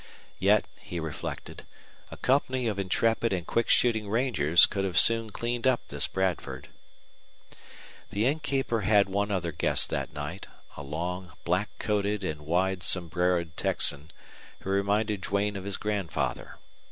[0.39, 1.63] Yet, he reflected,
[2.09, 6.69] a company of intrepid and quick shooting rangers could have soon cleaned up this Bradford.
[8.09, 13.55] The innkeeper had one other guest that night, a long black coated and wide sombreroed
[13.55, 14.09] Texan
[14.61, 16.57] who reminded Duane of his grandfather.